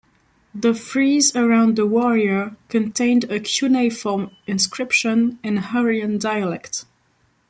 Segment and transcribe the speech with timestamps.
[0.55, 6.85] The frieze around the warrior contained a cuneiform inscription in Hurrian dialect.